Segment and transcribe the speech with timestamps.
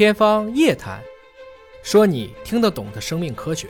[0.00, 0.98] 天方夜谭，
[1.82, 3.68] 说你听得懂的生命科学。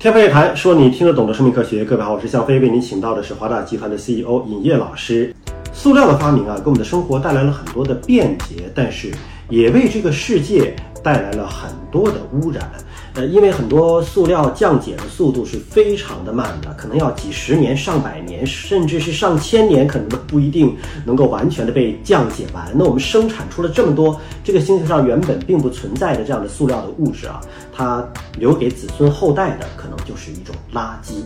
[0.00, 1.84] 天方夜谭，说你听得懂的生命科学。
[1.84, 5.32] 各位好，我是向飞，为您请到的是华大集团的 CEO 尹烨老师。
[5.72, 9.12] 塑料的发明啊，给我们的生活带来了很多的便捷，但是
[9.48, 12.70] 也为这个世界带来了很多的污染。
[13.14, 20.74] 呃，因为很多塑料降解的速度是非常的慢的，可能要几十年、上百年，甚至是上千年，可能都不一定
[21.04, 22.72] 能够完全的被降解完。
[22.74, 27.38] 那我们生产出了这么多这个星球上原本并不存在的这样的塑料的物质啊，
[27.70, 28.02] 它
[28.38, 31.16] 留给子孙后代的可能就是一种垃圾。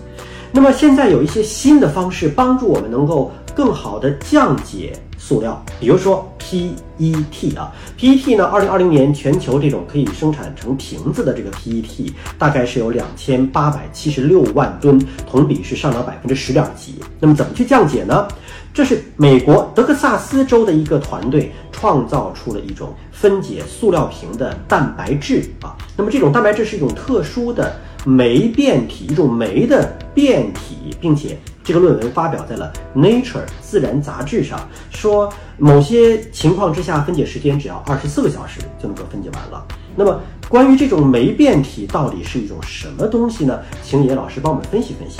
[0.52, 4.92] 那么现在有一些新的方式帮助我们能够更好的降解。
[5.18, 16.96] 塑料，比如说 PET 啊，PET 呢，二零二零年全球这种可以生产成瓶子的这个 PET 大概是有两千八百七十六万吨，同比是上涨百分之十点几。
[17.18, 18.28] 那么怎么去降解呢？
[18.73, 25.74] 这是美国德克萨斯州的一个团队创造出了一种分解塑料瓶的蛋白质啊。
[25.96, 27.74] 那么这种蛋白质是一种特殊的
[28.07, 31.37] 酶变体，一种酶的变体，并且。
[31.66, 33.24] 这个论文发表在了《Nature》
[33.60, 34.57] 自然杂志上，
[34.88, 39.66] 说某些情况之下分解时间只要二十四个小时就能够分解完了。
[39.96, 43.59] 那么关于这种酶变体到底是一种什么东西呢？
[43.82, 45.18] 请野老师帮我们分析分析。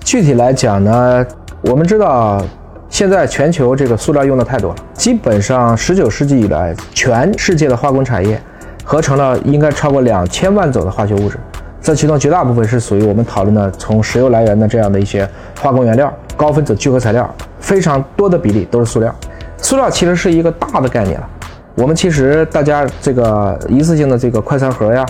[0.00, 1.24] 具体来讲呢，
[1.62, 2.44] 我们知道
[2.88, 8.42] 现在全球这个塑料用的太多了，基本上十九世纪以来，全世界的化工产业
[8.82, 11.38] 合成了应该超过两千万种的化学物质。
[11.84, 15.28] 这其中绝大部分是属于我们讨论的从石油来源的这样的一些
[15.60, 17.28] 化工原料、高分子聚合材料，
[17.60, 19.14] 非常多的比例都是塑料。
[19.58, 21.28] 塑料其实是一个大的概念了。
[21.74, 25.04] 我们其实大家这个一次性的这个快餐盒呀，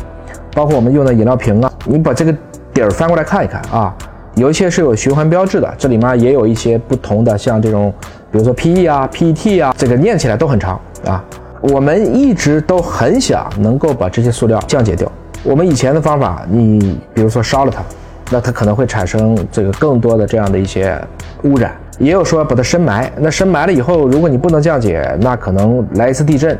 [0.52, 2.34] 包括我们用的饮料瓶啊，你把这个
[2.72, 3.94] 底儿翻过来看一看啊，
[4.34, 7.94] 有一些是有循环标志的，这里面也有一些不同的，像这种，
[8.32, 11.22] 比如说 PE 啊、PET 啊，这个念起来都很长啊。
[11.60, 15.10] 我们一直都很想能够把这些塑料降解掉。
[15.44, 17.82] 我们以前的方法，你比如说烧了它，
[18.30, 20.98] 那它可能会产生这个更多的这样的一些
[21.42, 21.70] 污染。
[21.98, 26.58] 也有说把它深埋，那深埋了以后，如果你不能降解，那可能来一次地震，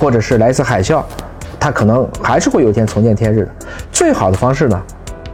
[0.00, 1.00] 或者是来一次海啸，
[1.60, 3.48] 它可能还是会有一天重见天日的。
[3.92, 4.82] 最好的方式呢，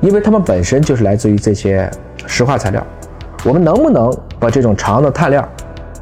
[0.03, 1.91] 因为它们本身就是来自于这些
[2.27, 2.87] 石化材料，
[3.45, 5.43] 我们能不能把这种长的碳链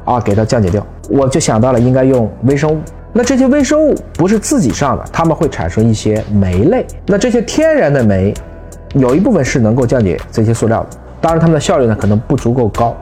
[0.03, 0.85] 啊给它降解掉？
[1.09, 2.77] 我就想到了应该用微生物。
[3.11, 6.85] 那这些微生物不是自己上的，它们会产生一些酶类。
[7.07, 8.33] 那这些天然的酶，
[8.93, 12.95] 有一部分是能够降解这些塑料的，当然它们的效率呢可能不足够高。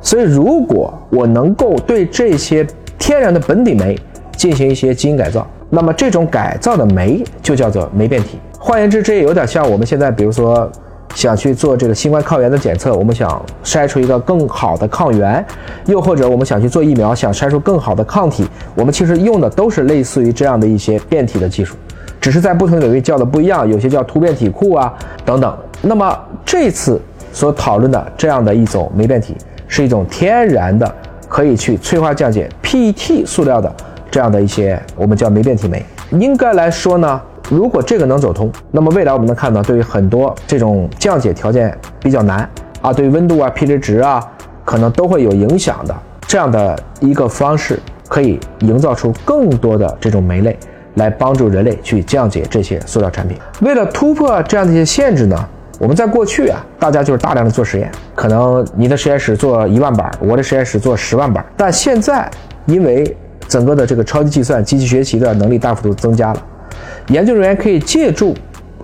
[0.00, 2.66] 所以如果我能够对这些
[2.98, 3.98] 天然的本底酶
[4.36, 8.38] 进行一些基因改造，那么这种改造的酶就叫做酶变体。
[8.58, 10.70] 换言之，这也有点像我们现在比如说。
[11.14, 15.44] 想去做这个新冠抗原的检测，我们想筛出一个更好的抗原，
[15.86, 21.76] 又或者我们想去做疫苗，想筛出更好的抗体，我们其实用的都是类似于这样的一些变体的技术，
[22.20, 24.92] 只是在不同领域叫的不一样，有些叫突变体库啊
[25.24, 25.56] 等等。
[25.80, 27.00] 那么这次
[27.32, 29.36] 所讨论的这样的一种酶变体，
[29.68, 30.92] 是一种天然的
[31.28, 33.72] 可以去催化降解 PET 塑料的
[34.10, 35.84] 这样的一些我们叫酶变体酶。
[36.10, 37.20] 应该来说呢。
[37.50, 42.48] 如果这个能走通，那么未来我们能看到，对于很多这种降解条件比较难
[42.80, 44.22] 啊，对温度啊、pH 值啊，
[44.64, 45.94] 可能都会有影响的
[46.26, 47.78] 这样的一个方式，
[48.08, 50.58] 可以营造出更多的这种酶类，
[50.94, 53.36] 来帮助人类去降解这些塑料产品。
[53.60, 62.30] 为了突破这样的一些限制呢，我们在过去啊，大家就是大量的做实验，可能你的实验室做一万板，我的实验室做十万板，但现在
[62.64, 63.16] 因为
[63.46, 66.42] 整个的这个超级计算、机器学习的能力大幅度增加了。
[67.08, 68.34] 研究人员可以借助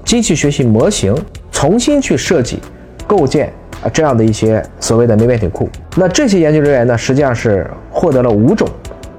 [0.04, 1.14] 机器学习模型，
[1.50, 2.58] 重新去设计、
[3.06, 5.68] 构建啊这样的一些所谓的酶变体库。
[5.96, 8.68] 那这些研究人员呢，实际上是获得了五种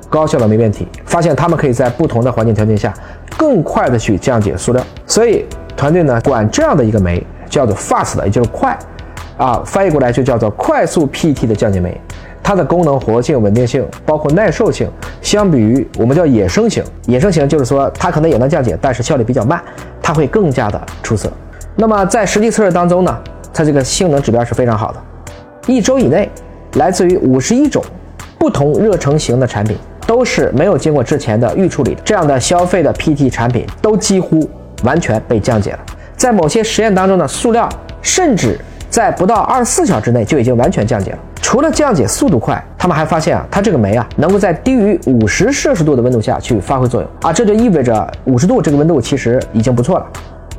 [0.09, 2.93] 高效的酶变体，发现他们可以在不同的环境条件下
[3.37, 4.83] 更快的去降解塑料。
[5.07, 5.45] 所以
[5.75, 8.77] 团队呢管这样的一个酶叫做 fast，也就是快，
[9.37, 11.99] 啊翻译过来就叫做快速 PT 的降解酶。
[12.43, 14.89] 它的功能活性、稳定性，包括耐受性，
[15.21, 19.61] 相比于我们叫野生型，野生型就是说它可能也能降解，但是效率比较慢，
[20.01, 21.31] 它会更加的出色。
[21.75, 23.17] 那么在实际测试当中呢，
[23.53, 25.01] 它这个性能指标是非常好的。
[25.67, 26.29] 一周以内，
[26.73, 27.83] 来自于五十一种
[28.37, 29.77] 不同热成型的产品，
[30.07, 34.49] 都是没有经过之前的预处理，这样的消费的 PT 产品都几乎
[34.83, 35.79] 完全被降解了。
[36.17, 37.69] 在某些实验当中呢，塑料
[38.01, 38.59] 甚至
[38.91, 41.17] 在不到二十四小时之内就已经完全降解了。
[41.41, 50.05] 除了降解速度快，他们还发现啊，它这个酶啊，能够在低于五十摄氏度的温度下去发挥作用啊，这就意味着五十度这个温度其实已经不错了，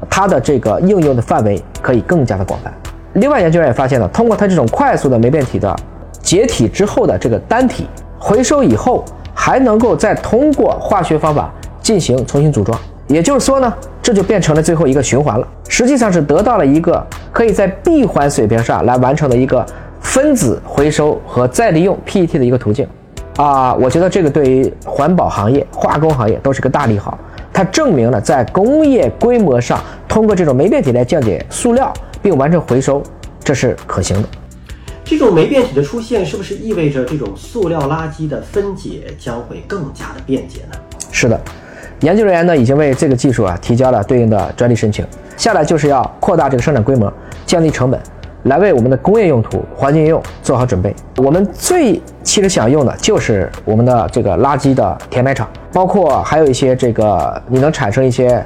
[0.09, 2.73] 它的这个应用的范围可以更加的广泛。
[3.13, 5.77] 另外，研究员也发现了，通过它这种快速的酶变体的
[6.23, 7.87] 解体之后的这个单体
[8.19, 11.53] 回收以后，还能够再通过化学方法
[11.83, 12.79] 进行重新组装。
[13.09, 13.71] 也就是说呢，
[14.01, 15.47] 这就变成了最后一个循环了。
[15.69, 19.65] 实际上是得到了一个可以在闭环水平上来完成的一个
[20.01, 22.87] 分子回收和再利用 PET 的一个途径。
[23.37, 27.19] 啊，我觉得这个对于环保行业、化工行业都是个大利好。
[27.51, 33.03] 它证明了在工业规模上，通过这种酶变体来降解塑料并完成回收，
[33.43, 34.29] 这是可行的。
[35.05, 40.79] 这种酶变体的出现，是不是意味着这种塑料垃圾的分解将会更加的便捷呢？
[41.11, 41.41] 是的，
[42.01, 45.07] 研究人员呢已经为这个技术啊提交了对应的专利申请。
[45.43, 47.13] 下来就是要扩大这个生产规模，
[47.45, 48.01] 降低成本。
[48.45, 50.95] 来为我们的工业用途、环境用做好准备。
[51.17, 58.41] 我们最其实想用的就是我们的这个垃圾的填埋场，包括还有一些这个你能产生一些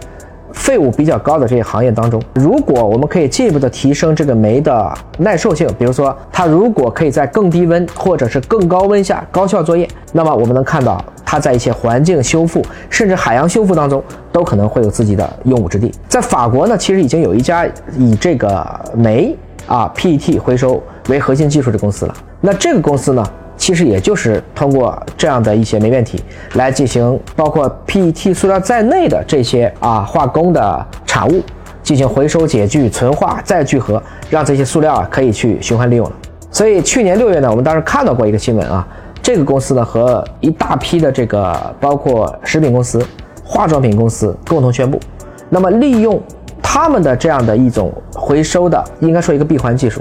[0.55, 2.19] 废物比较高的这些行业当中。
[2.33, 14.03] 如果我们可以进一步的提升这个酶的耐受性，比如说它如果可以在更低温或者是更高温下高效作业，那么我们能看到它在一些环境修复甚至海洋修复当中
[14.33, 15.93] 都可能会有自己的用武之地。
[16.09, 17.67] 在法国呢，其实已经有一家
[17.99, 18.65] 以这个
[18.95, 19.37] 煤。
[19.67, 22.15] 啊，PET 回收为核心技术的公司了。
[22.41, 31.43] 那这个公司呢，其实也就是通过这样的一些煤变体来进行，包括 PET 塑料在内的这些啊化工的产物
[31.83, 34.01] 进行回收、解聚、存化、再聚合，
[34.31, 36.13] 让这些塑料啊可以去循环利用了。
[36.53, 38.87] 所以去年六月呢，我们当时看到过一个新闻啊，
[39.27, 43.05] 这个公司呢和一大批的这个包括食品公司、
[43.43, 45.01] 化妆品公司共同宣布，
[45.49, 46.23] 那么利用。
[46.63, 50.01] 他们的这样的一种回收的，应该说一个闭环技术，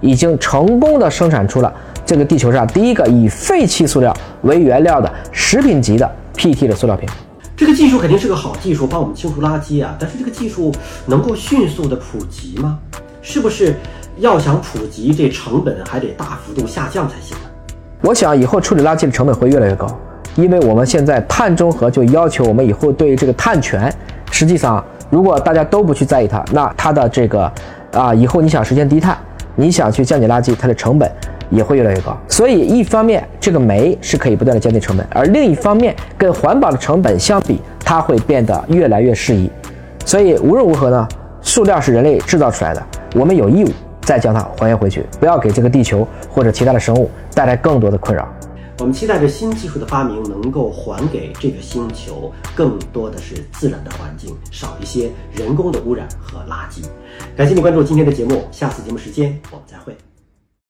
[0.00, 1.72] 已经成功的生产出了
[2.06, 7.08] 这个地球上第一个以废弃塑料为原料的食品级的 PT 的塑料瓶。
[7.56, 9.96] 这个技术肯定是个好技术，帮我们清除垃圾啊。
[9.98, 10.72] 但是这个技术
[11.06, 12.78] 能够迅速的普及吗？
[13.20, 13.74] 是不是
[14.18, 17.49] 要想普及，这成本还得大幅度下降才行呢？
[18.02, 19.86] 我想以后处理垃圾的成本会越来越高，
[20.36, 23.92] 因为我们现在碳中和就要求我们以后对于这个碳权，
[24.30, 24.82] 实际上。
[25.10, 27.52] 如果大家都不去在意它，那它的这个，
[27.90, 29.18] 啊，以后你想实现低碳，
[29.56, 31.10] 你想去降解垃圾，它的成本
[31.50, 32.16] 也会越来越高。
[32.28, 39.50] 所以，一方面这个煤是可以不断的降低成本，而另一方面跟环保的成本相比，它会变得越来越适宜。
[40.06, 41.08] 所以无论如何呢，
[41.42, 42.80] 塑料是人类制造出来的，
[43.16, 43.68] 我们有义务
[44.02, 48.28] 再将它还原回去，不要给这个地球或者其他的生物带来更多的困扰。
[48.78, 56.82] 我们期待着新技术的发明能够还给这个星球更多的是自然的环境，少一些人工的污染和垃圾。
[57.36, 59.94] 感谢你关注今天的节目，下次节目时间我们再会。